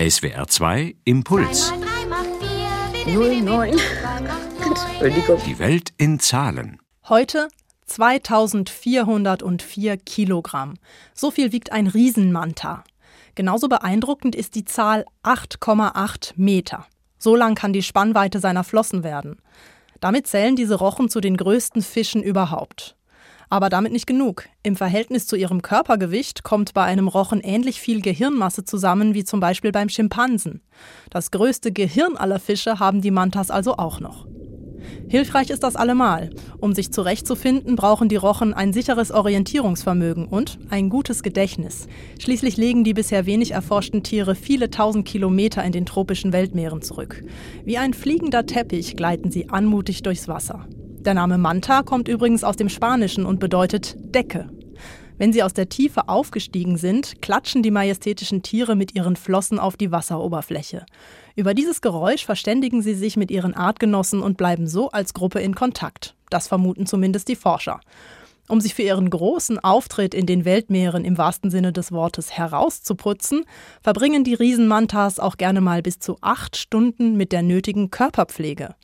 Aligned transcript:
SWR 0.00 0.46
2 0.46 0.94
Impuls. 1.02 1.72
09. 3.04 3.80
Entschuldigung. 4.64 5.40
Die 5.44 5.58
Welt 5.58 5.92
in 5.96 6.20
Zahlen. 6.20 6.78
Heute 7.08 7.48
2404 7.86 9.96
Kilogramm. 9.96 10.74
So 11.14 11.32
viel 11.32 11.50
wiegt 11.50 11.72
ein 11.72 11.88
Riesenmanta. 11.88 12.84
Genauso 13.34 13.68
beeindruckend 13.68 14.36
ist 14.36 14.54
die 14.54 14.64
Zahl 14.64 15.04
8,8 15.24 16.34
Meter. 16.36 16.86
So 17.18 17.34
lang 17.34 17.56
kann 17.56 17.72
die 17.72 17.82
Spannweite 17.82 18.38
seiner 18.38 18.62
Flossen 18.62 19.02
werden. 19.02 19.42
Damit 19.98 20.28
zählen 20.28 20.54
diese 20.54 20.76
Rochen 20.76 21.08
zu 21.08 21.20
den 21.20 21.36
größten 21.36 21.82
Fischen 21.82 22.22
überhaupt. 22.22 22.94
Aber 23.50 23.68
damit 23.70 23.92
nicht 23.92 24.06
genug. 24.06 24.44
Im 24.62 24.76
Verhältnis 24.76 25.26
zu 25.26 25.36
ihrem 25.36 25.62
Körpergewicht 25.62 26.42
kommt 26.42 26.74
bei 26.74 26.82
einem 26.82 27.08
Rochen 27.08 27.40
ähnlich 27.40 27.80
viel 27.80 28.02
Gehirnmasse 28.02 28.64
zusammen 28.64 29.14
wie 29.14 29.24
zum 29.24 29.40
Beispiel 29.40 29.72
beim 29.72 29.88
Schimpansen. 29.88 30.62
Das 31.10 31.30
größte 31.30 31.72
Gehirn 31.72 32.16
aller 32.16 32.40
Fische 32.40 32.78
haben 32.78 33.00
die 33.00 33.10
Mantas 33.10 33.50
also 33.50 33.76
auch 33.76 34.00
noch. 34.00 34.26
Hilfreich 35.08 35.50
ist 35.50 35.62
das 35.62 35.76
allemal. 35.76 36.30
Um 36.58 36.74
sich 36.74 36.92
zurechtzufinden, 36.92 37.76
brauchen 37.76 38.08
die 38.08 38.16
Rochen 38.16 38.52
ein 38.52 38.72
sicheres 38.72 39.10
Orientierungsvermögen 39.10 40.26
und 40.26 40.58
ein 40.68 40.90
gutes 40.90 41.22
Gedächtnis. 41.22 41.86
Schließlich 42.18 42.56
legen 42.56 42.84
die 42.84 42.94
bisher 42.94 43.24
wenig 43.24 43.52
erforschten 43.52 44.02
Tiere 44.02 44.34
viele 44.34 44.70
tausend 44.70 45.06
Kilometer 45.06 45.64
in 45.64 45.72
den 45.72 45.86
tropischen 45.86 46.32
Weltmeeren 46.32 46.82
zurück. 46.82 47.24
Wie 47.64 47.78
ein 47.78 47.94
fliegender 47.94 48.44
Teppich 48.44 48.96
gleiten 48.96 49.30
sie 49.30 49.48
anmutig 49.48 50.02
durchs 50.02 50.28
Wasser. 50.28 50.66
Der 51.00 51.14
Name 51.14 51.38
Manta 51.38 51.82
kommt 51.84 52.08
übrigens 52.08 52.42
aus 52.42 52.56
dem 52.56 52.68
Spanischen 52.68 53.24
und 53.24 53.38
bedeutet 53.38 53.96
Decke. 53.98 54.50
Wenn 55.16 55.32
sie 55.32 55.42
aus 55.42 55.54
der 55.54 55.68
Tiefe 55.68 56.08
aufgestiegen 56.08 56.76
sind, 56.76 57.22
klatschen 57.22 57.62
die 57.62 57.70
majestätischen 57.70 58.42
Tiere 58.42 58.76
mit 58.76 58.94
ihren 58.94 59.16
Flossen 59.16 59.58
auf 59.58 59.76
die 59.76 59.92
Wasseroberfläche. 59.92 60.86
Über 61.36 61.54
dieses 61.54 61.80
Geräusch 61.80 62.24
verständigen 62.24 62.82
sie 62.82 62.94
sich 62.94 63.16
mit 63.16 63.30
ihren 63.30 63.54
Artgenossen 63.54 64.20
und 64.20 64.36
bleiben 64.36 64.66
so 64.66 64.90
als 64.90 65.14
Gruppe 65.14 65.40
in 65.40 65.54
Kontakt. 65.54 66.14
Das 66.30 66.48
vermuten 66.48 66.86
zumindest 66.86 67.28
die 67.28 67.36
Forscher. 67.36 67.80
Um 68.48 68.60
sich 68.60 68.74
für 68.74 68.82
ihren 68.82 69.10
großen 69.10 69.58
Auftritt 69.58 70.14
in 70.14 70.26
den 70.26 70.44
Weltmeeren 70.44 71.04
im 71.04 71.18
wahrsten 71.18 71.50
Sinne 71.50 71.72
des 71.72 71.92
Wortes 71.92 72.32
herauszuputzen, 72.32 73.44
verbringen 73.82 74.24
die 74.24 74.34
Riesenmantas 74.34 75.20
auch 75.20 75.36
gerne 75.36 75.60
mal 75.60 75.82
bis 75.82 75.98
zu 75.98 76.16
acht 76.22 76.56
Stunden 76.56 77.16
mit 77.16 77.32
der 77.32 77.42
nötigen 77.42 77.90
Körperpflege. 77.90 78.74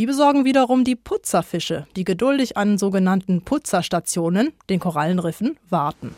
Die 0.00 0.06
besorgen 0.06 0.46
wiederum 0.46 0.82
die 0.82 0.96
Putzerfische, 0.96 1.86
die 1.94 2.04
geduldig 2.04 2.56
an 2.56 2.78
sogenannten 2.78 3.42
Putzerstationen, 3.42 4.54
den 4.70 4.80
Korallenriffen, 4.80 5.58
warten. 5.68 6.14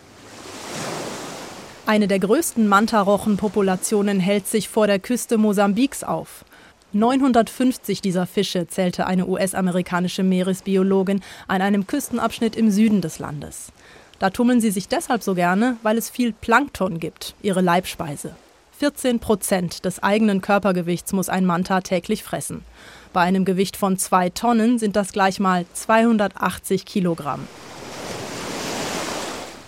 Eine 1.84 2.06
der 2.06 2.20
größten 2.20 2.68
Mantarochenpopulationen 2.68 4.20
hält 4.20 4.46
sich 4.46 4.68
vor 4.68 4.86
der 4.86 5.00
Küste 5.00 5.36
Mosambiks 5.36 6.04
auf. 6.04 6.44
950 6.92 8.00
dieser 8.00 8.26
Fische 8.26 8.68
zählte 8.68 9.08
eine 9.08 9.26
US-amerikanische 9.26 10.22
Meeresbiologin 10.22 11.20
an 11.48 11.60
einem 11.60 11.88
Küstenabschnitt 11.88 12.54
im 12.54 12.70
Süden 12.70 13.00
des 13.00 13.18
Landes. 13.18 13.72
Da 14.20 14.30
tummeln 14.30 14.60
sie 14.60 14.70
sich 14.70 14.86
deshalb 14.86 15.24
so 15.24 15.34
gerne, 15.34 15.76
weil 15.82 15.98
es 15.98 16.08
viel 16.08 16.32
Plankton 16.32 17.00
gibt, 17.00 17.34
ihre 17.42 17.62
Leibspeise. 17.62 18.36
14 18.82 19.20
Prozent 19.20 19.84
des 19.84 20.02
eigenen 20.02 20.40
Körpergewichts 20.40 21.12
muss 21.12 21.28
ein 21.28 21.46
Manta 21.46 21.82
täglich 21.82 22.24
fressen. 22.24 22.64
Bei 23.12 23.20
einem 23.20 23.44
Gewicht 23.44 23.76
von 23.76 23.96
zwei 23.96 24.28
Tonnen 24.28 24.80
sind 24.80 24.96
das 24.96 25.12
gleich 25.12 25.38
mal 25.38 25.66
280 25.72 26.84
Kilogramm. 26.84 27.46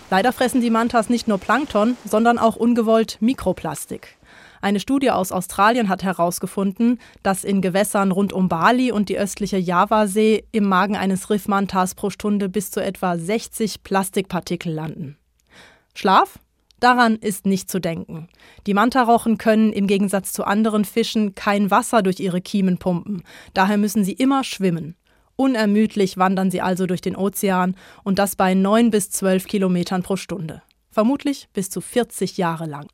Leider 0.09 0.33
fressen 0.33 0.59
die 0.59 0.69
Mantas 0.69 1.07
nicht 1.07 1.29
nur 1.29 1.37
Plankton, 1.37 1.95
sondern 2.03 2.37
auch 2.37 2.57
ungewollt 2.57 3.15
Mikroplastik. 3.21 4.17
Eine 4.61 4.81
Studie 4.81 5.11
aus 5.11 5.31
Australien 5.31 5.87
hat 5.87 6.03
herausgefunden, 6.03 6.99
dass 7.23 7.45
in 7.45 7.61
Gewässern 7.61 8.11
rund 8.11 8.33
um 8.33 8.49
Bali 8.49 8.91
und 8.91 9.07
die 9.07 9.17
östliche 9.17 9.57
Javasee 9.57 10.43
im 10.51 10.67
Magen 10.67 10.97
eines 10.97 11.29
Riffmantas 11.29 11.95
pro 11.95 12.09
Stunde 12.09 12.49
bis 12.49 12.69
zu 12.69 12.83
etwa 12.83 13.17
60 13.17 13.81
Plastikpartikel 13.81 14.73
landen. 14.73 15.17
Schlaf? 15.93 16.37
Daran 16.79 17.15
ist 17.15 17.45
nicht 17.45 17.69
zu 17.69 17.79
denken. 17.79 18.27
Die 18.67 18.73
Mantarochen 18.73 19.37
können 19.37 19.71
im 19.71 19.87
Gegensatz 19.87 20.33
zu 20.33 20.43
anderen 20.43 20.85
Fischen 20.85 21.35
kein 21.35 21.71
Wasser 21.71 22.01
durch 22.01 22.19
ihre 22.19 22.41
Kiemen 22.41 22.77
pumpen. 22.77 23.23
Daher 23.53 23.77
müssen 23.77 24.03
sie 24.03 24.13
immer 24.13 24.43
schwimmen. 24.43 24.95
Unermüdlich 25.37 26.17
wandern 26.17 26.51
sie 26.51 26.61
also 26.61 26.85
durch 26.85 27.01
den 27.01 27.15
Ozean 27.15 27.75
und 28.03 28.19
das 28.19 28.35
bei 28.35 28.53
9 28.53 28.91
bis 28.91 29.09
12 29.09 29.47
Kilometern 29.47 30.03
pro 30.03 30.15
Stunde. 30.15 30.61
Vermutlich 30.89 31.49
bis 31.53 31.69
zu 31.69 31.81
40 31.81 32.37
Jahre 32.37 32.65
lang. 32.65 32.87